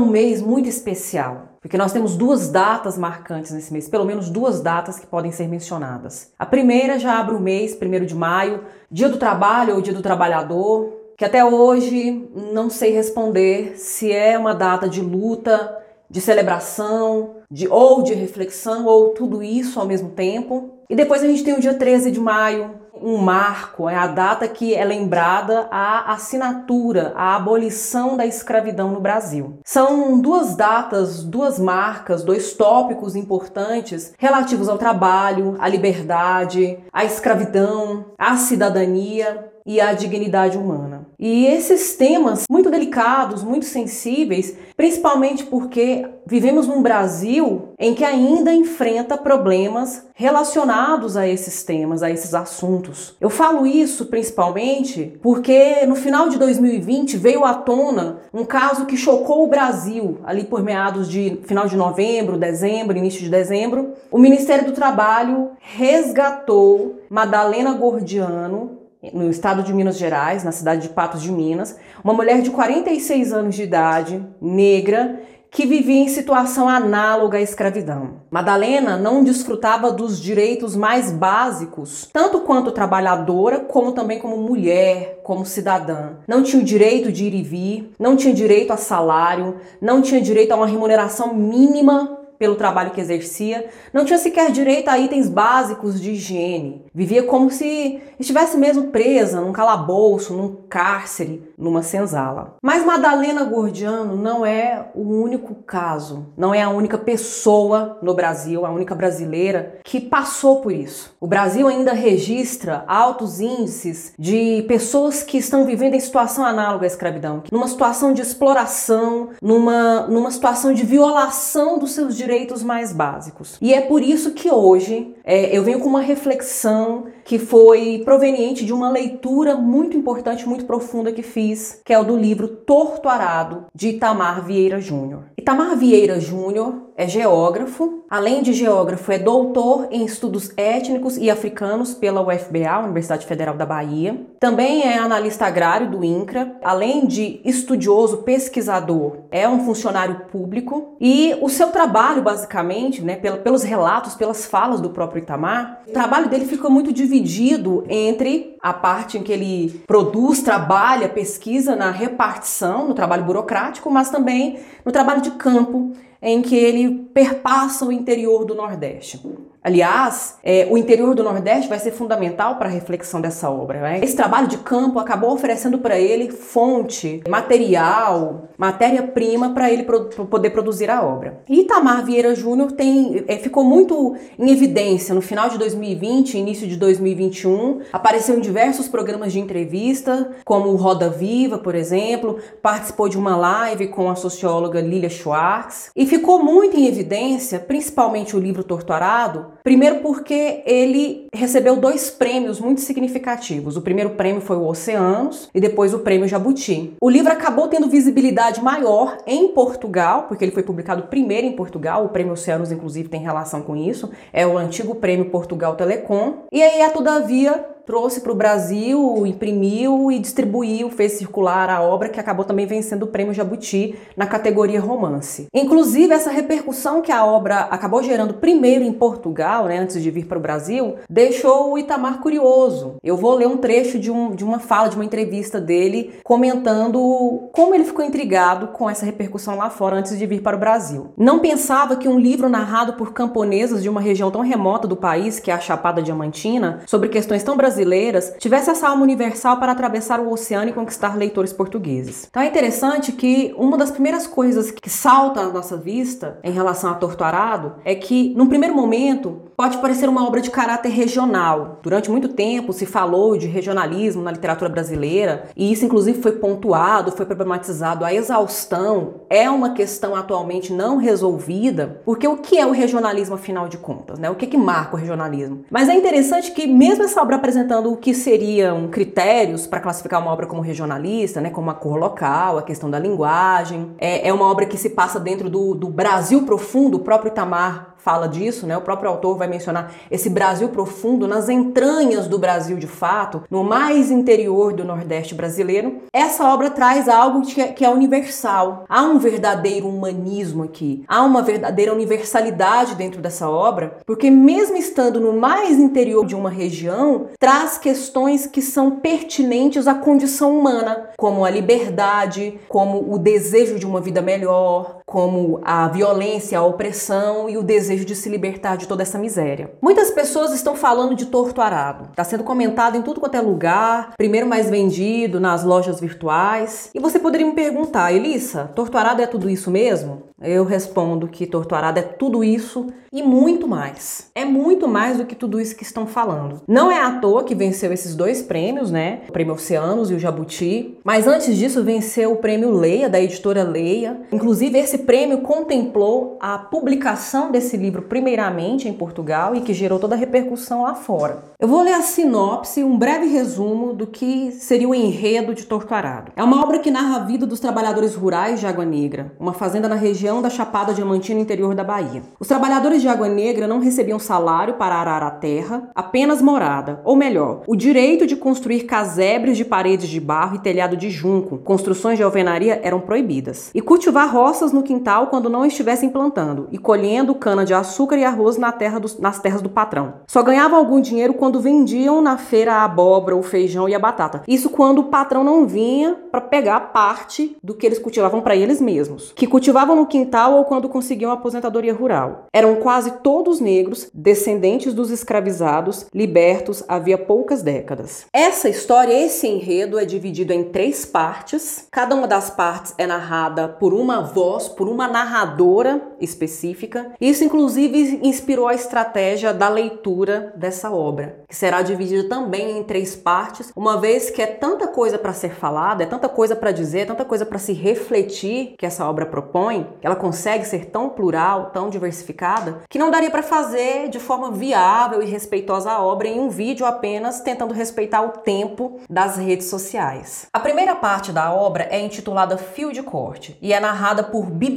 um 0.00 0.06
mês 0.06 0.40
muito 0.40 0.68
especial, 0.68 1.50
porque 1.60 1.76
nós 1.76 1.92
temos 1.92 2.16
duas 2.16 2.48
datas 2.48 2.96
marcantes 2.96 3.52
nesse 3.52 3.72
mês, 3.72 3.88
pelo 3.88 4.04
menos 4.04 4.30
duas 4.30 4.60
datas 4.60 4.98
que 4.98 5.06
podem 5.06 5.30
ser 5.30 5.48
mencionadas. 5.48 6.32
A 6.38 6.46
primeira 6.46 6.98
já 6.98 7.18
abre 7.18 7.34
o 7.34 7.40
mês, 7.40 7.76
1 7.80 8.06
de 8.06 8.14
maio, 8.14 8.64
Dia 8.90 9.08
do 9.08 9.18
Trabalho 9.18 9.74
ou 9.74 9.80
Dia 9.80 9.92
do 9.92 10.02
Trabalhador, 10.02 10.92
que 11.16 11.24
até 11.24 11.44
hoje 11.44 12.28
não 12.52 12.70
sei 12.70 12.92
responder 12.92 13.76
se 13.76 14.10
é 14.10 14.38
uma 14.38 14.54
data 14.54 14.88
de 14.88 15.02
luta, 15.02 15.76
de 16.08 16.20
celebração, 16.20 17.36
de 17.50 17.68
ou 17.68 18.02
de 18.02 18.14
reflexão 18.14 18.86
ou 18.86 19.10
tudo 19.10 19.42
isso 19.42 19.78
ao 19.78 19.86
mesmo 19.86 20.10
tempo. 20.10 20.70
E 20.88 20.96
depois 20.96 21.22
a 21.22 21.26
gente 21.26 21.44
tem 21.44 21.54
o 21.54 21.60
dia 21.60 21.74
13 21.74 22.10
de 22.10 22.18
maio, 22.18 22.79
um 22.94 23.16
marco, 23.18 23.88
é 23.88 23.96
a 23.96 24.06
data 24.06 24.46
que 24.48 24.74
é 24.74 24.84
lembrada 24.84 25.68
a 25.70 26.12
assinatura, 26.12 27.12
a 27.16 27.36
abolição 27.36 28.16
da 28.16 28.26
escravidão 28.26 28.90
no 28.90 29.00
Brasil. 29.00 29.58
São 29.64 30.20
duas 30.20 30.54
datas, 30.54 31.22
duas 31.24 31.58
marcas, 31.58 32.22
dois 32.22 32.52
tópicos 32.54 33.16
importantes 33.16 34.12
relativos 34.18 34.68
ao 34.68 34.78
trabalho, 34.78 35.56
à 35.58 35.68
liberdade, 35.68 36.78
à 36.92 37.04
escravidão, 37.04 38.06
à 38.18 38.36
cidadania 38.36 39.50
e 39.64 39.80
à 39.80 39.92
dignidade 39.92 40.58
humana. 40.58 40.99
E 41.22 41.44
esses 41.44 41.96
temas 41.96 42.44
muito 42.50 42.70
delicados, 42.70 43.44
muito 43.44 43.66
sensíveis, 43.66 44.56
principalmente 44.74 45.44
porque 45.44 46.06
vivemos 46.26 46.66
num 46.66 46.80
Brasil 46.80 47.74
em 47.78 47.94
que 47.94 48.04
ainda 48.04 48.54
enfrenta 48.54 49.18
problemas 49.18 50.06
relacionados 50.14 51.18
a 51.18 51.28
esses 51.28 51.62
temas, 51.62 52.02
a 52.02 52.10
esses 52.10 52.32
assuntos. 52.32 53.16
Eu 53.20 53.28
falo 53.28 53.66
isso 53.66 54.06
principalmente 54.06 55.18
porque 55.20 55.84
no 55.86 55.94
final 55.94 56.30
de 56.30 56.38
2020 56.38 57.18
veio 57.18 57.44
à 57.44 57.52
tona 57.52 58.20
um 58.32 58.44
caso 58.46 58.86
que 58.86 58.96
chocou 58.96 59.44
o 59.44 59.48
Brasil, 59.48 60.20
ali 60.24 60.44
por 60.44 60.62
meados 60.62 61.06
de 61.06 61.38
final 61.44 61.66
de 61.66 61.76
novembro, 61.76 62.38
dezembro, 62.38 62.96
início 62.96 63.20
de 63.20 63.28
dezembro. 63.28 63.92
O 64.10 64.18
Ministério 64.18 64.64
do 64.64 64.72
Trabalho 64.72 65.50
resgatou 65.60 67.00
Madalena 67.10 67.74
Gordiano, 67.74 68.79
no 69.12 69.30
estado 69.30 69.62
de 69.62 69.72
Minas 69.72 69.96
Gerais, 69.96 70.44
na 70.44 70.52
cidade 70.52 70.82
de 70.82 70.88
Patos 70.90 71.22
de 71.22 71.32
Minas, 71.32 71.76
uma 72.04 72.12
mulher 72.12 72.42
de 72.42 72.50
46 72.50 73.32
anos 73.32 73.54
de 73.54 73.62
idade, 73.62 74.24
negra, 74.40 75.20
que 75.50 75.66
vivia 75.66 76.00
em 76.00 76.08
situação 76.08 76.68
análoga 76.68 77.38
à 77.38 77.40
escravidão. 77.40 78.20
Madalena 78.30 78.96
não 78.96 79.24
desfrutava 79.24 79.90
dos 79.90 80.20
direitos 80.20 80.76
mais 80.76 81.10
básicos, 81.10 82.08
tanto 82.12 82.40
quanto 82.42 82.70
trabalhadora, 82.70 83.58
como 83.58 83.90
também 83.90 84.20
como 84.20 84.36
mulher, 84.36 85.20
como 85.24 85.44
cidadã. 85.44 86.18
Não 86.28 86.42
tinha 86.42 86.62
o 86.62 86.64
direito 86.64 87.10
de 87.10 87.24
ir 87.24 87.34
e 87.34 87.42
vir, 87.42 87.92
não 87.98 88.16
tinha 88.16 88.32
direito 88.32 88.72
a 88.72 88.76
salário, 88.76 89.56
não 89.80 90.00
tinha 90.00 90.20
direito 90.20 90.52
a 90.52 90.56
uma 90.56 90.66
remuneração 90.66 91.34
mínima 91.34 92.19
pelo 92.40 92.56
trabalho 92.56 92.92
que 92.92 93.00
exercia, 93.02 93.66
não 93.92 94.06
tinha 94.06 94.18
sequer 94.18 94.50
direito 94.50 94.88
a 94.88 94.98
itens 94.98 95.28
básicos 95.28 96.00
de 96.00 96.12
higiene. 96.12 96.86
Vivia 96.94 97.22
como 97.22 97.50
se 97.50 98.00
estivesse 98.18 98.56
mesmo 98.56 98.84
presa 98.84 99.42
num 99.42 99.52
calabouço, 99.52 100.32
num 100.32 100.56
cárcere, 100.66 101.52
numa 101.58 101.82
senzala. 101.82 102.56
Mas 102.62 102.82
Madalena 102.82 103.44
Gordiano 103.44 104.16
não 104.16 104.46
é 104.46 104.86
o 104.94 105.02
único 105.02 105.54
caso, 105.54 106.28
não 106.34 106.54
é 106.54 106.62
a 106.62 106.70
única 106.70 106.96
pessoa 106.96 107.98
no 108.00 108.14
Brasil, 108.14 108.64
a 108.64 108.70
única 108.70 108.94
brasileira 108.94 109.78
que 109.84 110.00
passou 110.00 110.62
por 110.62 110.72
isso. 110.72 111.14
O 111.20 111.26
Brasil 111.26 111.68
ainda 111.68 111.92
registra 111.92 112.84
altos 112.86 113.38
índices 113.38 114.14
de 114.18 114.64
pessoas 114.66 115.22
que 115.22 115.36
estão 115.36 115.66
vivendo 115.66 115.92
em 115.92 116.00
situação 116.00 116.42
análoga 116.42 116.86
à 116.86 116.88
escravidão, 116.88 117.42
numa 117.52 117.68
situação 117.68 118.14
de 118.14 118.22
exploração, 118.22 119.28
numa, 119.42 120.06
numa 120.06 120.30
situação 120.30 120.72
de 120.72 120.86
violação 120.86 121.78
dos 121.78 121.92
seus 121.92 122.16
direitos 122.16 122.29
direitos 122.30 122.62
mais 122.62 122.92
básicos. 122.92 123.58
E 123.60 123.74
é 123.74 123.80
por 123.80 124.00
isso 124.02 124.32
que 124.32 124.48
hoje 124.48 125.12
é, 125.24 125.56
eu 125.56 125.64
venho 125.64 125.80
com 125.80 125.88
uma 125.88 126.00
reflexão 126.00 127.06
que 127.24 127.40
foi 127.40 128.02
proveniente 128.04 128.64
de 128.64 128.72
uma 128.72 128.88
leitura 128.88 129.56
muito 129.56 129.96
importante, 129.96 130.48
muito 130.48 130.64
profunda 130.64 131.12
que 131.12 131.22
fiz, 131.22 131.80
que 131.84 131.92
é 131.92 131.98
o 131.98 132.04
do 132.04 132.16
livro 132.16 132.46
Torto 132.46 133.08
Arado, 133.08 133.66
de 133.74 133.88
Itamar 133.88 134.44
Vieira 134.44 134.80
Júnior. 134.80 135.24
Itamar 135.36 135.76
Vieira 135.76 136.20
Júnior 136.20 136.89
é 137.00 137.08
geógrafo, 137.08 138.04
além 138.10 138.42
de 138.42 138.52
geógrafo, 138.52 139.10
é 139.10 139.18
doutor 139.18 139.88
em 139.90 140.04
estudos 140.04 140.52
étnicos 140.54 141.16
e 141.16 141.30
africanos 141.30 141.94
pela 141.94 142.20
UFBA, 142.20 142.78
Universidade 142.84 143.24
Federal 143.24 143.56
da 143.56 143.64
Bahia. 143.64 144.20
Também 144.38 144.82
é 144.82 144.98
analista 144.98 145.46
agrário 145.46 145.90
do 145.90 146.04
INCRA, 146.04 146.58
além 146.62 147.06
de 147.06 147.40
estudioso, 147.42 148.18
pesquisador, 148.18 149.20
é 149.30 149.48
um 149.48 149.64
funcionário 149.64 150.26
público. 150.30 150.94
E 151.00 151.34
o 151.40 151.48
seu 151.48 151.68
trabalho, 151.68 152.20
basicamente, 152.20 153.00
né, 153.00 153.16
pelos 153.16 153.62
relatos, 153.62 154.14
pelas 154.14 154.44
falas 154.44 154.78
do 154.78 154.90
próprio 154.90 155.22
Itamar, 155.22 155.80
o 155.88 155.92
trabalho 155.92 156.28
dele 156.28 156.44
fica 156.44 156.68
muito 156.68 156.92
dividido 156.92 157.82
entre 157.88 158.58
a 158.62 158.74
parte 158.74 159.16
em 159.16 159.22
que 159.22 159.32
ele 159.32 159.82
produz, 159.86 160.42
trabalha, 160.42 161.08
pesquisa 161.08 161.74
na 161.74 161.90
repartição, 161.90 162.86
no 162.86 162.92
trabalho 162.92 163.24
burocrático, 163.24 163.90
mas 163.90 164.10
também 164.10 164.58
no 164.84 164.92
trabalho 164.92 165.22
de 165.22 165.30
campo 165.30 165.94
em 166.22 166.42
que 166.42 166.54
ele 166.54 167.08
perpassa 167.14 167.84
o 167.84 167.92
interior 167.92 168.44
do 168.44 168.54
Nordeste. 168.54 169.20
Aliás, 169.62 170.38
é, 170.42 170.66
o 170.70 170.78
interior 170.78 171.14
do 171.14 171.22
Nordeste 171.22 171.68
vai 171.68 171.78
ser 171.78 171.90
fundamental 171.90 172.56
para 172.56 172.68
a 172.68 172.72
reflexão 172.72 173.20
dessa 173.20 173.50
obra. 173.50 173.80
Né? 173.80 174.00
Esse 174.02 174.16
trabalho 174.16 174.48
de 174.48 174.56
campo 174.58 174.98
acabou 174.98 175.32
oferecendo 175.32 175.78
para 175.78 175.98
ele 175.98 176.30
fonte, 176.30 177.22
material, 177.28 178.48
matéria-prima 178.56 179.50
para 179.50 179.70
ele 179.70 179.82
pro 179.82 180.08
poder 180.26 180.50
produzir 180.50 180.90
a 180.90 181.02
obra. 181.02 181.42
E 181.48 181.60
Itamar 181.60 182.04
Vieira 182.04 182.34
Júnior 182.34 182.72
tem, 182.72 183.24
é, 183.28 183.36
ficou 183.36 183.62
muito 183.62 184.16
em 184.38 184.50
evidência 184.50 185.14
no 185.14 185.20
final 185.20 185.50
de 185.50 185.58
2020, 185.58 186.38
início 186.38 186.66
de 186.66 186.76
2021. 186.76 187.80
Apareceu 187.92 188.36
em 188.36 188.40
diversos 188.40 188.88
programas 188.88 189.32
de 189.32 189.40
entrevista, 189.40 190.30
como 190.44 190.70
o 190.70 190.76
Roda 190.76 191.10
Viva, 191.10 191.58
por 191.58 191.74
exemplo. 191.74 192.38
Participou 192.62 193.08
de 193.08 193.18
uma 193.18 193.36
live 193.36 193.88
com 193.88 194.08
a 194.10 194.14
socióloga 194.14 194.80
Lilia 194.80 195.10
Schwartz. 195.10 195.90
E 195.94 196.06
ficou 196.06 196.42
muito 196.42 196.78
em 196.78 196.86
evidência, 196.86 197.58
principalmente 197.58 198.34
o 198.34 198.40
livro 198.40 198.64
Torturado, 198.64 199.50
Primeiro 199.62 199.96
porque 199.96 200.62
ele 200.64 201.26
recebeu 201.32 201.76
dois 201.76 202.10
prêmios 202.10 202.60
muito 202.60 202.80
significativos. 202.80 203.76
O 203.76 203.82
primeiro 203.82 204.10
prêmio 204.10 204.40
foi 204.40 204.56
o 204.56 204.66
Oceanos 204.66 205.48
e 205.54 205.60
depois 205.60 205.94
o 205.94 206.00
prêmio 206.00 206.28
Jabuti. 206.28 206.94
O 207.00 207.10
livro 207.10 207.32
acabou 207.32 207.68
tendo 207.68 207.88
visibilidade 207.88 208.62
maior 208.62 209.18
em 209.26 209.48
Portugal, 209.48 210.24
porque 210.28 210.44
ele 210.44 210.52
foi 210.52 210.62
publicado 210.62 211.04
primeiro 211.04 211.46
em 211.46 211.52
Portugal. 211.52 212.04
O 212.04 212.08
prêmio 212.08 212.32
Oceanos, 212.32 212.72
inclusive, 212.72 213.08
tem 213.08 213.20
relação 213.20 213.62
com 213.62 213.76
isso. 213.76 214.10
É 214.32 214.46
o 214.46 214.56
antigo 214.56 214.94
prêmio 214.94 215.30
Portugal 215.30 215.76
Telecom. 215.76 216.44
E 216.52 216.62
aí, 216.62 216.80
é, 216.80 216.88
todavia, 216.88 217.64
trouxe 217.90 218.20
para 218.20 218.30
o 218.30 218.36
Brasil, 218.36 219.26
imprimiu 219.26 220.12
e 220.12 220.20
distribuiu, 220.20 220.88
fez 220.90 221.14
circular 221.14 221.68
a 221.68 221.82
obra 221.82 222.08
que 222.08 222.20
acabou 222.20 222.44
também 222.44 222.64
vencendo 222.64 223.02
o 223.02 223.08
prêmio 223.08 223.34
Jabuti 223.34 223.96
na 224.16 224.26
categoria 224.26 224.80
romance. 224.80 225.48
Inclusive, 225.52 226.14
essa 226.14 226.30
repercussão 226.30 227.02
que 227.02 227.10
a 227.10 227.26
obra 227.26 227.62
acabou 227.62 228.00
gerando 228.00 228.34
primeiro 228.34 228.84
em 228.84 228.92
Portugal, 228.92 229.64
né, 229.64 229.78
antes 229.78 230.00
de 230.00 230.08
vir 230.08 230.26
para 230.26 230.38
o 230.38 230.40
Brasil, 230.40 230.98
deixou 231.10 231.72
o 231.72 231.78
Itamar 231.78 232.20
curioso. 232.20 232.94
Eu 233.02 233.16
vou 233.16 233.34
ler 233.34 233.48
um 233.48 233.56
trecho 233.56 233.98
de, 233.98 234.08
um, 234.08 234.36
de 234.36 234.44
uma 234.44 234.60
fala, 234.60 234.88
de 234.88 234.94
uma 234.94 235.04
entrevista 235.04 235.60
dele, 235.60 236.12
comentando 236.22 237.48
como 237.50 237.74
ele 237.74 237.82
ficou 237.82 238.04
intrigado 238.04 238.68
com 238.68 238.88
essa 238.88 239.04
repercussão 239.04 239.56
lá 239.56 239.68
fora 239.68 239.96
antes 239.96 240.16
de 240.16 240.26
vir 240.26 240.42
para 240.42 240.56
o 240.56 240.60
Brasil. 240.60 241.08
Não 241.16 241.40
pensava 241.40 241.96
que 241.96 242.08
um 242.08 242.20
livro 242.20 242.48
narrado 242.48 242.92
por 242.92 243.12
camponesas 243.12 243.82
de 243.82 243.88
uma 243.88 244.00
região 244.00 244.30
tão 244.30 244.42
remota 244.42 244.86
do 244.86 244.94
país, 244.94 245.40
que 245.40 245.50
é 245.50 245.54
a 245.54 245.58
Chapada 245.58 246.00
Diamantina, 246.00 246.82
sobre 246.86 247.08
questões 247.08 247.42
tão 247.42 247.56
brasileiras 247.56 247.79
brasileiras 247.80 248.34
tivesse 248.38 248.70
essa 248.70 248.88
alma 248.88 249.02
universal 249.02 249.56
para 249.58 249.72
atravessar 249.72 250.20
o 250.20 250.30
oceano 250.30 250.70
e 250.70 250.72
conquistar 250.72 251.16
leitores 251.16 251.52
portugueses. 251.52 252.26
Então 252.28 252.42
é 252.42 252.46
interessante 252.46 253.12
que 253.12 253.54
uma 253.56 253.76
das 253.76 253.90
primeiras 253.90 254.26
coisas 254.26 254.70
que 254.70 254.90
salta 254.90 255.40
à 255.40 255.48
nossa 255.48 255.76
vista 255.76 256.38
em 256.44 256.52
relação 256.52 256.90
a 256.90 256.94
Torto 256.94 257.24
Arado 257.24 257.74
é 257.84 257.94
que, 257.94 258.34
num 258.36 258.46
primeiro 258.46 258.74
momento, 258.74 259.42
pode 259.60 259.76
parecer 259.76 260.08
uma 260.08 260.26
obra 260.26 260.40
de 260.40 260.50
caráter 260.50 260.88
regional. 260.88 261.80
Durante 261.82 262.10
muito 262.10 262.28
tempo 262.28 262.72
se 262.72 262.86
falou 262.86 263.36
de 263.36 263.46
regionalismo 263.46 264.22
na 264.22 264.32
literatura 264.32 264.70
brasileira 264.70 265.48
e 265.54 265.70
isso, 265.70 265.84
inclusive, 265.84 266.22
foi 266.22 266.32
pontuado, 266.32 267.12
foi 267.12 267.26
problematizado. 267.26 268.02
A 268.02 268.14
exaustão 268.14 269.16
é 269.28 269.50
uma 269.50 269.74
questão 269.74 270.16
atualmente 270.16 270.72
não 270.72 270.96
resolvida, 270.96 272.00
porque 272.06 272.26
o 272.26 272.38
que 272.38 272.56
é 272.56 272.64
o 272.64 272.70
regionalismo, 272.70 273.34
afinal 273.34 273.68
de 273.68 273.76
contas? 273.76 274.18
Né? 274.18 274.30
O 274.30 274.34
que, 274.34 274.46
é 274.46 274.48
que 274.48 274.56
marca 274.56 274.96
o 274.96 274.98
regionalismo? 274.98 275.62
Mas 275.70 275.90
é 275.90 275.94
interessante 275.94 276.52
que, 276.52 276.66
mesmo 276.66 277.04
essa 277.04 277.20
obra 277.20 277.36
apresentando 277.36 277.92
o 277.92 277.98
que 277.98 278.14
seriam 278.14 278.88
critérios 278.88 279.66
para 279.66 279.80
classificar 279.80 280.22
uma 280.22 280.32
obra 280.32 280.46
como 280.46 280.62
regionalista, 280.62 281.38
né, 281.38 281.50
como 281.50 281.68
a 281.68 281.74
cor 281.74 281.98
local, 281.98 282.56
a 282.56 282.62
questão 282.62 282.90
da 282.90 282.98
linguagem. 282.98 283.90
É, 283.98 284.26
é 284.26 284.32
uma 284.32 284.50
obra 284.50 284.64
que 284.64 284.78
se 284.78 284.88
passa 284.88 285.20
dentro 285.20 285.50
do, 285.50 285.74
do 285.74 285.90
Brasil 285.90 286.44
profundo, 286.46 286.96
o 286.96 287.00
próprio 287.00 287.30
Itamar 287.30 287.89
fala 288.02 288.26
disso, 288.26 288.66
né? 288.66 288.76
O 288.76 288.82
próprio 288.82 289.10
autor 289.10 289.36
vai 289.36 289.46
mencionar 289.46 289.92
esse 290.10 290.30
Brasil 290.30 290.68
profundo 290.68 291.28
nas 291.28 291.48
entranhas 291.48 292.26
do 292.26 292.38
Brasil 292.38 292.76
de 292.76 292.86
fato, 292.86 293.42
no 293.50 293.62
mais 293.62 294.10
interior 294.10 294.72
do 294.72 294.84
Nordeste 294.84 295.34
brasileiro. 295.34 296.02
Essa 296.12 296.44
obra 296.52 296.70
traz 296.70 297.08
algo 297.08 297.42
que 297.42 297.60
é, 297.60 297.68
que 297.68 297.84
é 297.84 297.90
universal. 297.90 298.84
Há 298.88 299.02
um 299.02 299.18
verdadeiro 299.18 299.88
humanismo 299.88 300.64
aqui, 300.64 301.04
há 301.06 301.22
uma 301.22 301.42
verdadeira 301.42 301.92
universalidade 301.92 302.94
dentro 302.94 303.20
dessa 303.20 303.48
obra, 303.48 303.98
porque 304.06 304.30
mesmo 304.30 304.76
estando 304.76 305.20
no 305.20 305.34
mais 305.34 305.78
interior 305.78 306.24
de 306.24 306.34
uma 306.34 306.50
região, 306.50 307.26
traz 307.38 307.76
questões 307.76 308.46
que 308.46 308.62
são 308.62 308.92
pertinentes 308.92 309.86
à 309.86 309.94
condição 309.94 310.58
humana, 310.58 311.10
como 311.16 311.44
a 311.44 311.50
liberdade, 311.50 312.58
como 312.68 313.12
o 313.12 313.18
desejo 313.18 313.78
de 313.78 313.86
uma 313.86 314.00
vida 314.00 314.22
melhor, 314.22 314.99
como 315.10 315.60
a 315.64 315.88
violência, 315.88 316.56
a 316.56 316.64
opressão 316.64 317.50
e 317.50 317.58
o 317.58 317.64
desejo 317.64 318.04
de 318.04 318.14
se 318.14 318.28
libertar 318.28 318.76
de 318.76 318.86
toda 318.86 319.02
essa 319.02 319.18
miséria. 319.18 319.72
Muitas 319.82 320.12
pessoas 320.12 320.52
estão 320.52 320.76
falando 320.76 321.16
de 321.16 321.26
torto 321.26 321.60
arado. 321.60 322.10
Está 322.10 322.22
sendo 322.22 322.44
comentado 322.44 322.96
em 322.96 323.02
tudo 323.02 323.18
quanto 323.18 323.34
é 323.34 323.40
lugar, 323.40 324.12
primeiro 324.16 324.46
mais 324.46 324.70
vendido 324.70 325.40
nas 325.40 325.64
lojas 325.64 326.00
virtuais. 326.00 326.90
E 326.94 327.00
você 327.00 327.18
poderia 327.18 327.44
me 327.46 327.54
perguntar, 327.54 328.12
Elissa, 328.12 328.70
torto 328.72 328.96
arado 328.96 329.20
é 329.20 329.26
tudo 329.26 329.50
isso 329.50 329.68
mesmo? 329.68 330.30
Eu 330.40 330.64
respondo 330.64 331.28
que 331.28 331.46
torto 331.46 331.74
arado 331.74 331.98
é 331.98 332.02
tudo 332.02 332.42
isso 332.42 332.86
e 333.12 333.22
muito 333.22 333.68
mais. 333.68 334.30
É 334.34 334.44
muito 334.44 334.88
mais 334.88 335.18
do 335.18 335.26
que 335.26 335.34
tudo 335.34 335.60
isso 335.60 335.76
que 335.76 335.82
estão 335.82 336.06
falando. 336.06 336.62
Não 336.66 336.90
é 336.90 336.98
à 337.02 337.18
toa 337.18 337.44
que 337.44 337.54
venceu 337.54 337.92
esses 337.92 338.14
dois 338.14 338.40
prêmios, 338.40 338.90
né? 338.90 339.20
O 339.28 339.32
prêmio 339.32 339.52
Oceanos 339.52 340.10
e 340.10 340.14
o 340.14 340.18
Jabuti. 340.18 340.98
Mas 341.04 341.26
antes 341.26 341.56
disso 341.56 341.84
venceu 341.84 342.32
o 342.32 342.36
prêmio 342.36 342.70
Leia, 342.70 343.08
da 343.10 343.20
editora 343.20 343.64
Leia. 343.64 344.22
Inclusive, 344.32 344.78
esse 344.78 344.98
prêmio 345.00 345.38
contemplou 345.38 346.38
a 346.40 346.58
publicação 346.58 347.50
desse 347.50 347.76
livro 347.76 348.02
primeiramente 348.02 348.88
em 348.88 348.92
Portugal 348.92 349.54
e 349.54 349.60
que 349.60 349.74
gerou 349.74 349.98
toda 349.98 350.14
a 350.14 350.18
repercussão 350.18 350.82
lá 350.82 350.94
fora. 350.94 351.44
Eu 351.58 351.68
vou 351.68 351.82
ler 351.82 351.92
a 351.92 352.02
sinopse, 352.02 352.82
um 352.82 352.96
breve 352.96 353.26
resumo 353.26 353.92
do 353.92 354.06
que 354.06 354.50
seria 354.52 354.88
o 354.88 354.94
enredo 354.94 355.54
de 355.54 355.66
Torto 355.66 355.94
Arado. 355.94 356.32
É 356.34 356.42
uma 356.42 356.62
obra 356.62 356.78
que 356.78 356.90
narra 356.90 357.16
a 357.16 357.24
vida 357.24 357.46
dos 357.46 357.60
trabalhadores 357.60 358.14
rurais 358.14 358.60
de 358.60 358.66
Água 358.66 358.84
Negra, 358.84 359.32
uma 359.38 359.52
fazenda 359.52 359.88
na 359.88 359.94
região 359.94 360.40
da 360.40 360.48
Chapada 360.48 360.94
Diamantina, 360.94 361.40
interior 361.40 361.74
da 361.74 361.84
Bahia. 361.84 362.22
Os 362.38 362.48
trabalhadores 362.48 363.02
de 363.02 363.08
Água 363.08 363.28
Negra 363.28 363.66
não 363.66 363.80
recebiam 363.80 364.18
salário 364.18 364.74
para 364.74 364.94
arar 364.94 365.22
a 365.22 365.30
terra, 365.30 365.90
apenas 365.94 366.40
morada, 366.40 367.00
ou 367.04 367.16
melhor, 367.16 367.62
o 367.66 367.76
direito 367.76 368.26
de 368.26 368.36
construir 368.36 368.84
casebres 368.84 369.56
de 369.56 369.64
paredes 369.64 370.08
de 370.08 370.20
barro 370.20 370.56
e 370.56 370.60
telhado 370.60 370.96
de 370.96 371.10
junco. 371.10 371.58
Construções 371.58 372.16
de 372.16 372.22
alvenaria 372.22 372.80
eram 372.82 373.00
proibidas. 373.00 373.70
E 373.74 373.80
cultivar 373.80 374.32
roças 374.32 374.72
no 374.72 374.82
quintal 374.90 375.28
quando 375.28 375.48
não 375.48 375.64
estivessem 375.64 376.10
plantando 376.10 376.66
e 376.72 376.76
colhendo 376.76 377.32
cana 377.32 377.64
de 377.64 377.72
açúcar 377.72 378.16
e 378.16 378.24
arroz 378.24 378.56
na 378.56 378.72
terra 378.72 378.98
dos, 378.98 379.20
nas 379.20 379.38
terras 379.38 379.62
do 379.62 379.68
patrão. 379.68 380.14
Só 380.26 380.42
ganhavam 380.42 380.76
algum 380.76 381.00
dinheiro 381.00 381.34
quando 381.34 381.60
vendiam 381.60 382.20
na 382.20 382.36
feira 382.36 382.74
a 382.74 382.84
abóbora, 382.84 383.36
o 383.36 383.42
feijão 383.42 383.88
e 383.88 383.94
a 383.94 384.00
batata. 384.00 384.42
Isso 384.48 384.68
quando 384.68 384.98
o 384.98 385.04
patrão 385.04 385.44
não 385.44 385.64
vinha 385.64 386.16
para 386.32 386.40
pegar 386.40 386.80
parte 386.92 387.56
do 387.62 387.72
que 387.72 387.86
eles 387.86 388.00
cultivavam 388.00 388.40
para 388.40 388.56
eles 388.56 388.80
mesmos, 388.80 389.32
que 389.36 389.46
cultivavam 389.46 389.94
no 389.94 390.06
quintal 390.06 390.54
ou 390.54 390.64
quando 390.64 390.88
conseguiam 390.88 391.30
aposentadoria 391.30 391.94
rural. 391.94 392.46
Eram 392.52 392.74
quase 392.74 393.12
todos 393.22 393.60
negros, 393.60 394.10
descendentes 394.12 394.92
dos 394.92 395.12
escravizados, 395.12 396.06
libertos 396.12 396.82
havia 396.88 397.16
poucas 397.16 397.62
décadas. 397.62 398.26
Essa 398.32 398.68
história, 398.68 399.12
esse 399.12 399.46
enredo 399.46 400.00
é 400.00 400.04
dividido 400.04 400.52
em 400.52 400.64
três 400.64 401.06
partes. 401.06 401.86
Cada 401.92 402.16
uma 402.16 402.26
das 402.26 402.50
partes 402.50 402.92
é 402.98 403.06
narrada 403.06 403.68
por 403.68 403.94
uma 403.94 404.20
voz, 404.20 404.68
por 404.80 404.88
uma 404.88 405.06
narradora 405.06 406.00
específica. 406.18 407.12
Isso, 407.20 407.44
inclusive, 407.44 408.18
inspirou 408.22 408.66
a 408.66 408.72
estratégia 408.72 409.52
da 409.52 409.68
leitura 409.68 410.54
dessa 410.56 410.90
obra, 410.90 411.44
que 411.46 411.54
será 411.54 411.82
dividida 411.82 412.30
também 412.30 412.78
em 412.78 412.82
três 412.82 413.14
partes, 413.14 413.70
uma 413.76 414.00
vez 414.00 414.30
que 414.30 414.40
é 414.40 414.46
tanta 414.46 414.86
coisa 414.86 415.18
para 415.18 415.34
ser 415.34 415.50
falada, 415.50 416.02
é 416.02 416.06
tanta 416.06 416.30
coisa 416.30 416.56
para 416.56 416.72
dizer, 416.72 417.00
é 417.00 417.04
tanta 417.04 417.26
coisa 417.26 417.44
para 417.44 417.58
se 417.58 417.74
refletir 417.74 418.74
que 418.78 418.86
essa 418.86 419.06
obra 419.06 419.26
propõe, 419.26 419.86
ela 420.00 420.16
consegue 420.16 420.64
ser 420.64 420.86
tão 420.86 421.10
plural, 421.10 421.72
tão 421.74 421.90
diversificada, 421.90 422.78
que 422.88 422.98
não 422.98 423.10
daria 423.10 423.30
para 423.30 423.42
fazer 423.42 424.08
de 424.08 424.18
forma 424.18 424.50
viável 424.50 425.22
e 425.22 425.26
respeitosa 425.26 425.90
a 425.90 426.02
obra 426.02 426.26
em 426.26 426.40
um 426.40 426.48
vídeo 426.48 426.86
apenas 426.86 427.42
tentando 427.42 427.74
respeitar 427.74 428.22
o 428.22 428.38
tempo 428.38 428.98
das 429.10 429.36
redes 429.36 429.66
sociais. 429.66 430.46
A 430.54 430.58
primeira 430.58 430.96
parte 430.96 431.32
da 431.32 431.52
obra 431.52 431.86
é 431.90 432.00
intitulada 432.00 432.56
Fio 432.56 432.94
de 432.94 433.02
Corte 433.02 433.58
e 433.60 433.74
é 433.74 433.78
narrada 433.78 434.22
por 434.22 434.46
Bibiana. 434.46 434.69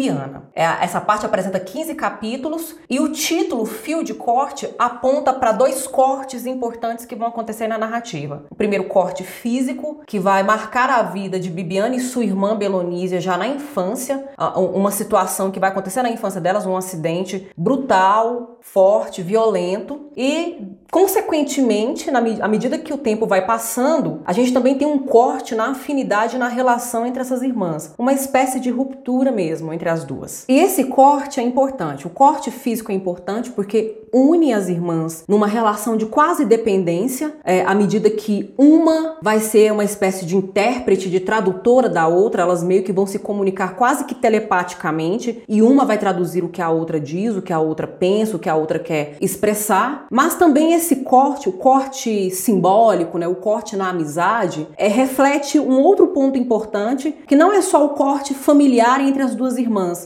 É, 0.55 0.63
essa 0.63 0.99
parte 1.01 1.25
apresenta 1.25 1.59
15 1.59 1.95
capítulos 1.95 2.75
e 2.89 2.99
o 2.99 3.09
título 3.09 3.65
Fio 3.65 4.03
de 4.03 4.13
Corte 4.13 4.69
aponta 4.77 5.33
para 5.33 5.51
dois 5.51 5.87
cortes 5.87 6.45
importantes 6.45 7.05
que 7.05 7.15
vão 7.15 7.27
acontecer 7.27 7.67
na 7.67 7.77
narrativa. 7.77 8.45
O 8.49 8.55
primeiro 8.55 8.85
corte 8.85 9.23
físico, 9.23 10.01
que 10.05 10.19
vai 10.19 10.43
marcar 10.43 10.89
a 10.89 11.03
vida 11.03 11.39
de 11.39 11.49
Bibiana 11.49 11.95
e 11.95 11.99
sua 11.99 12.23
irmã 12.23 12.55
Belonísia 12.55 13.19
já 13.19 13.37
na 13.37 13.47
infância, 13.47 14.23
uma 14.55 14.91
situação 14.91 15.51
que 15.51 15.59
vai 15.59 15.69
acontecer 15.69 16.01
na 16.01 16.09
infância 16.09 16.41
delas, 16.41 16.65
um 16.65 16.75
acidente 16.75 17.49
brutal, 17.57 18.57
forte, 18.61 19.21
violento. 19.21 20.11
E 20.15 20.73
Consequentemente, 20.93 22.11
na, 22.11 22.19
à 22.19 22.47
medida 22.47 22.77
que 22.77 22.93
o 22.93 22.97
tempo 22.99 23.25
vai 23.25 23.43
passando, 23.43 24.21
a 24.25 24.31
gente 24.31 24.53
também 24.53 24.75
tem 24.75 24.87
um 24.87 24.99
corte 24.99 25.55
na 25.55 25.71
afinidade 25.71 26.37
na 26.37 26.47
relação 26.47 27.03
entre 27.03 27.19
essas 27.19 27.41
irmãs, 27.41 27.95
uma 27.97 28.13
espécie 28.13 28.59
de 28.59 28.69
ruptura 28.69 29.31
mesmo 29.31 29.73
entre 29.83 29.89
as 29.89 30.05
duas. 30.05 30.45
E 30.47 30.59
esse 30.59 30.85
corte 30.85 31.39
é 31.39 31.43
importante. 31.43 32.07
O 32.07 32.09
corte 32.09 32.49
físico 32.49 32.91
é 32.91 32.95
importante 32.95 33.51
porque 33.51 34.03
une 34.13 34.53
as 34.53 34.69
irmãs 34.69 35.23
numa 35.27 35.47
relação 35.47 35.97
de 35.97 36.05
quase 36.05 36.45
dependência, 36.45 37.33
é, 37.43 37.65
à 37.65 37.73
medida 37.73 38.09
que 38.11 38.53
uma 38.57 39.17
vai 39.21 39.39
ser 39.39 39.73
uma 39.73 39.83
espécie 39.83 40.25
de 40.25 40.37
intérprete, 40.37 41.09
de 41.09 41.19
tradutora 41.19 41.89
da 41.89 42.07
outra, 42.07 42.43
elas 42.43 42.63
meio 42.63 42.83
que 42.83 42.93
vão 42.93 43.07
se 43.07 43.17
comunicar 43.17 43.75
quase 43.75 44.05
que 44.05 44.13
telepaticamente, 44.13 45.43
e 45.49 45.61
uma 45.61 45.83
vai 45.83 45.97
traduzir 45.97 46.43
o 46.43 46.49
que 46.49 46.61
a 46.61 46.69
outra 46.69 46.99
diz, 46.99 47.35
o 47.35 47.41
que 47.41 47.51
a 47.51 47.59
outra 47.59 47.87
pensa, 47.87 48.37
o 48.37 48.39
que 48.39 48.49
a 48.49 48.55
outra 48.55 48.77
quer 48.77 49.17
expressar, 49.19 50.05
mas 50.11 50.35
também 50.35 50.73
esse 50.73 50.97
corte, 50.97 51.49
o 51.49 51.53
corte 51.53 52.29
simbólico, 52.29 53.17
né, 53.17 53.27
o 53.27 53.35
corte 53.35 53.75
na 53.75 53.89
amizade, 53.89 54.67
é, 54.77 54.87
reflete 54.87 55.59
um 55.59 55.81
outro 55.81 56.07
ponto 56.07 56.37
importante, 56.37 57.15
que 57.25 57.35
não 57.35 57.51
é 57.51 57.61
só 57.61 57.83
o 57.83 57.89
corte 57.89 58.35
familiar 58.35 59.01
entre 59.01 59.23
as 59.23 59.33
duas 59.33 59.57
irmãs, 59.57 59.62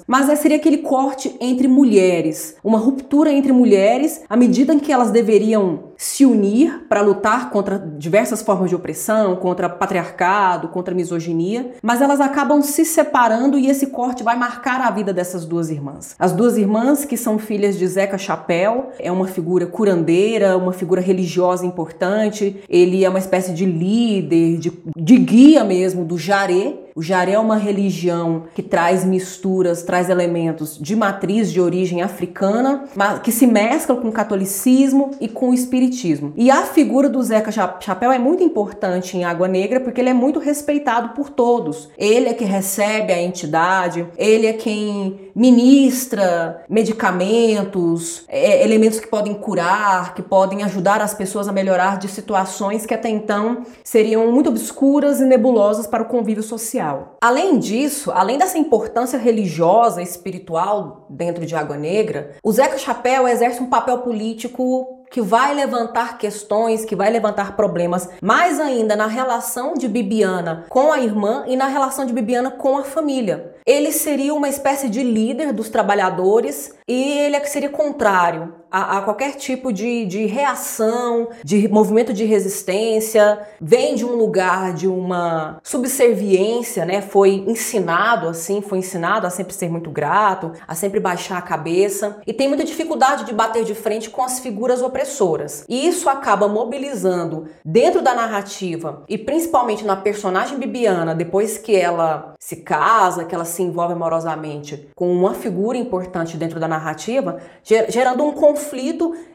mas 0.08 0.30
é, 0.30 0.36
seria 0.36 0.58
aquele 0.58 0.80
corte 0.80 1.36
entre 1.40 1.68
mulheres, 1.68 2.56
uma 2.64 2.78
ruptura 2.78 3.32
entre 3.32 3.52
mulheres 3.52 4.22
à 4.30 4.36
medida 4.36 4.74
em 4.74 4.80
que 4.80 4.92
elas 4.92 5.12
deveriam 5.12 5.87
se 5.98 6.26
unir 6.26 6.86
para 6.88 7.02
lutar 7.02 7.50
contra 7.50 7.80
diversas 7.80 8.42
formas 8.42 8.70
de 8.70 8.76
opressão, 8.76 9.36
contra 9.36 9.68
patriarcado, 9.68 10.68
contra 10.68 10.94
misoginia, 10.94 11.74
mas 11.82 12.02
elas 12.02 12.22
acabam 12.22 12.62
se 12.62 12.86
separando 12.86 13.58
e 13.58 13.68
esse 13.68 13.88
corte 13.88 14.24
vai 14.24 14.38
marcar 14.38 14.80
a 14.82 14.92
vida 14.92 15.12
dessas 15.12 15.44
duas 15.46 15.70
irmãs. 15.70 16.16
As 16.20 16.32
duas 16.32 16.58
irmãs 16.58 17.04
que 17.04 17.18
são 17.18 17.40
filhas 17.40 17.78
de 17.78 17.88
Zeca 17.88 18.18
Chapéu, 18.18 18.92
é 19.00 19.12
uma 19.12 19.28
figura 19.28 19.66
curandeira, 19.66 20.58
uma 20.58 20.74
figura 20.74 21.02
religiosa 21.02 21.66
importante, 21.66 22.62
ele 22.70 23.04
é 23.04 23.10
uma 23.10 23.20
espécie 23.20 23.54
de 23.54 23.66
líder, 23.66 24.58
de, 24.58 24.72
de 24.96 25.18
guia 25.18 25.64
mesmo 25.64 26.06
do 26.06 26.18
Jaré, 26.18 26.88
o 26.98 27.02
Jaré 27.04 27.34
é 27.34 27.40
uma 27.40 27.58
religião 27.58 28.46
que 28.56 28.64
traz 28.64 29.06
misturas, 29.06 29.84
traz 29.84 30.10
elementos 30.10 30.80
de 30.82 30.96
matriz 30.96 31.52
de 31.52 31.62
origem 31.62 32.02
africana, 32.02 32.86
mas 32.96 33.20
que 33.20 33.32
se 33.32 33.46
mesclam 33.46 34.02
com 34.02 34.10
o 34.10 34.12
catolicismo 34.12 35.12
e 35.22 35.28
com 35.28 35.52
o 35.52 35.54
espiritismo. 35.54 35.87
E 36.36 36.52
a 36.52 36.64
figura 36.64 37.10
do 37.10 37.22
Zeca 37.22 37.52
Chapéu 37.52 38.12
é 38.12 38.20
muito 38.20 38.44
importante 38.44 39.18
em 39.18 39.24
Água 39.24 39.48
Negra 39.48 39.80
porque 39.80 40.02
ele 40.02 40.10
é 40.10 40.14
muito 40.14 40.40
respeitado 40.40 41.10
por 41.10 41.30
todos. 41.30 41.90
Ele 41.98 42.30
é 42.30 42.34
que 42.34 42.46
recebe 42.46 43.14
a 43.14 43.22
entidade, 43.22 44.08
ele 44.18 44.48
é 44.48 44.54
quem 44.54 45.32
ministra 45.36 46.64
medicamentos, 46.68 48.24
é, 48.28 48.64
elementos 48.64 49.00
que 49.00 49.08
podem 49.08 49.36
curar, 49.36 50.16
que 50.16 50.22
podem 50.22 50.64
ajudar 50.64 51.02
as 51.02 51.14
pessoas 51.14 51.48
a 51.48 51.52
melhorar 51.52 51.98
de 51.98 52.08
situações 52.08 52.86
que 52.86 52.94
até 52.94 53.10
então 53.10 53.64
seriam 53.84 54.32
muito 54.32 54.50
obscuras 54.50 55.20
e 55.20 55.26
nebulosas 55.26 55.86
para 55.86 56.04
o 56.04 56.08
convívio 56.08 56.44
social. 56.44 57.18
Além 57.22 57.60
disso, 57.60 58.12
além 58.12 58.38
dessa 58.38 58.58
importância 58.58 59.20
religiosa 59.20 60.02
e 60.02 60.04
espiritual 60.04 61.06
dentro 61.10 61.46
de 61.46 61.56
Água 61.56 61.78
Negra, 61.78 62.32
o 62.44 62.52
Zeca 62.52 62.78
Chapéu 62.78 63.28
exerce 63.28 63.62
um 63.62 63.68
papel 63.68 64.00
político 64.00 64.97
que 65.10 65.22
vai 65.22 65.54
levantar 65.54 66.18
questões, 66.18 66.86
que 66.86 66.96
vai 66.96 67.10
levantar 67.10 67.56
problemas, 67.56 68.10
mais 68.22 68.60
ainda 68.60 68.96
na 68.96 69.08
relação 69.08 69.74
de 69.74 69.88
Bibiana 69.88 70.66
com 70.70 70.92
a 70.92 71.00
irmã 71.00 71.46
e 71.48 71.56
na 71.56 71.68
relação 71.68 72.06
de 72.06 72.14
Bibiana 72.14 72.52
com 72.52 72.78
a 72.78 72.84
família. 72.84 73.56
ele 73.66 73.92
seria 73.92 74.34
uma 74.34 74.50
espécie 74.50 74.90
de 74.90 75.04
líder 75.04 75.52
dos 75.52 75.70
trabalhadores 75.70 76.74
e 76.88 77.20
ele 77.20 77.36
é 77.36 77.40
que 77.40 77.50
seria 77.50 77.70
contrário 77.70 78.54
a, 78.72 78.98
a, 78.98 79.02
qualquer 79.02 79.36
tipo 79.36 79.72
de, 79.72 80.06
de 80.06 80.26
reação, 80.26 81.30
de 81.44 81.68
movimento 81.68 82.14
de 82.14 82.26
resistência, 82.26 83.40
vem 83.60 83.96
de 83.96 84.06
um 84.06 84.16
lugar 84.16 84.74
de 84.74 84.88
uma 84.88 85.60
subserviência, 85.64 86.86
né? 86.86 87.02
Foi 87.02 87.44
ensinado 87.48 88.28
assim, 88.28 88.62
foi 88.62 88.80
ensinado 88.80 89.26
a 89.26 89.30
sempre 89.30 89.54
ser 89.54 89.70
muito 89.70 89.90
grato, 89.90 90.52
a 90.68 90.76
sempre 90.76 91.00
baixar 91.00 91.38
a 91.38 91.42
cabeça 91.42 92.20
e 92.28 92.34
tem 92.34 92.48
muita 92.48 92.64
dificuldade 92.64 93.26
de 93.26 93.34
bater 93.34 93.64
de 93.64 93.74
frente 93.74 94.10
com 94.10 94.22
as 94.22 94.40
figuras 94.40 94.82
opressoras. 94.82 95.66
E 95.68 95.88
isso 95.88 96.10
acaba 96.10 96.48
mobilizando 96.48 97.48
dentro 97.64 98.02
da 98.02 98.14
narrativa 98.14 99.04
e 99.08 99.18
principalmente 99.18 99.86
na 99.86 99.96
personagem 99.96 100.58
Bibiana, 100.58 101.16
depois 101.16 101.58
que 101.58 101.76
ela 101.76 102.36
se 102.40 102.58
casa, 102.58 103.26
que 103.26 103.34
ela 103.34 103.46
se 103.46 103.64
envolve 103.64 103.94
amorosamente 103.94 104.90
com 104.96 105.12
uma 105.12 105.34
figura 105.34 105.78
importante 105.78 106.38
dentro 106.38 106.60
da 106.60 106.68
narrativa, 106.68 107.38
gerando 107.64 108.24
um 108.24 108.32
conflito 108.32 108.57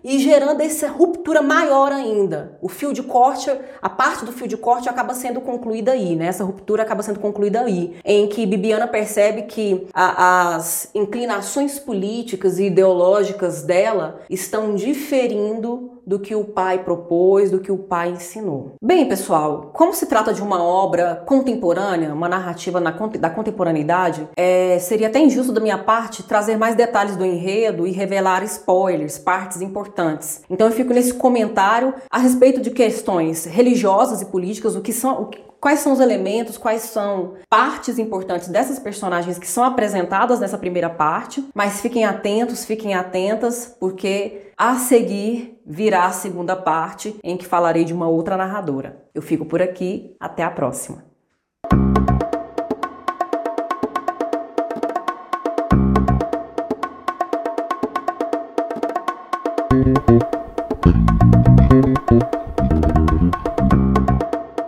e 0.04 0.18
gerando 0.18 0.60
essa 0.60 0.88
ruptura 0.88 1.40
maior 1.40 1.92
ainda. 1.92 2.58
O 2.60 2.68
fio 2.68 2.92
de 2.92 3.02
corte, 3.02 3.50
a 3.80 3.88
parte 3.88 4.24
do 4.24 4.32
fio 4.32 4.48
de 4.48 4.56
corte 4.56 4.88
acaba 4.88 5.14
sendo 5.14 5.40
concluída 5.40 5.92
aí, 5.92 6.16
né? 6.16 6.26
Essa 6.26 6.44
ruptura 6.44 6.82
acaba 6.82 7.02
sendo 7.02 7.20
concluída 7.20 7.60
aí, 7.60 7.96
em 8.04 8.26
que 8.26 8.44
Bibiana 8.46 8.86
percebe 8.86 9.42
que 9.42 9.86
a, 9.94 10.54
as 10.56 10.90
inclinações 10.94 11.78
políticas 11.78 12.58
e 12.58 12.64
ideológicas 12.64 13.62
dela 13.62 14.20
estão 14.28 14.74
diferindo 14.74 16.01
do 16.06 16.18
que 16.18 16.34
o 16.34 16.44
pai 16.44 16.82
propôs, 16.82 17.50
do 17.50 17.60
que 17.60 17.72
o 17.72 17.78
pai 17.78 18.10
ensinou. 18.10 18.74
Bem, 18.82 19.08
pessoal, 19.08 19.70
como 19.72 19.94
se 19.94 20.06
trata 20.06 20.32
de 20.32 20.42
uma 20.42 20.62
obra 20.62 21.22
contemporânea, 21.26 22.12
uma 22.12 22.28
narrativa 22.28 22.80
na, 22.80 22.90
da 22.90 23.30
contemporaneidade, 23.30 24.28
é, 24.36 24.78
seria 24.78 25.08
até 25.08 25.20
injusto 25.20 25.52
da 25.52 25.60
minha 25.60 25.78
parte 25.78 26.22
trazer 26.22 26.56
mais 26.56 26.74
detalhes 26.74 27.16
do 27.16 27.24
enredo 27.24 27.86
e 27.86 27.92
revelar 27.92 28.42
spoilers, 28.44 29.18
partes 29.18 29.60
importantes. 29.60 30.42
Então 30.50 30.66
eu 30.66 30.72
fico 30.72 30.92
nesse 30.92 31.14
comentário 31.14 31.94
a 32.10 32.18
respeito 32.18 32.60
de 32.60 32.70
questões 32.70 33.44
religiosas 33.44 34.22
e 34.22 34.26
políticas, 34.26 34.76
o 34.76 34.80
que 34.80 34.92
são, 34.92 35.30
quais 35.62 35.78
são 35.78 35.92
os 35.92 36.00
elementos, 36.00 36.58
quais 36.58 36.82
são 36.82 37.34
partes 37.48 37.96
importantes 37.96 38.48
dessas 38.48 38.80
personagens 38.80 39.38
que 39.38 39.46
são 39.46 39.62
apresentadas 39.62 40.40
nessa 40.40 40.58
primeira 40.58 40.90
parte, 40.90 41.48
mas 41.54 41.80
fiquem 41.80 42.04
atentos, 42.04 42.64
fiquem 42.64 42.94
atentas, 42.94 43.76
porque 43.78 44.50
a 44.58 44.74
seguir 44.74 45.60
virá 45.64 46.06
a 46.06 46.12
segunda 46.12 46.56
parte 46.56 47.16
em 47.22 47.36
que 47.36 47.46
falarei 47.46 47.84
de 47.84 47.94
uma 47.94 48.08
outra 48.08 48.36
narradora. 48.36 49.04
Eu 49.14 49.22
fico 49.22 49.44
por 49.44 49.62
aqui, 49.62 50.16
até 50.18 50.42
a 50.42 50.50
próxima. 50.50 51.04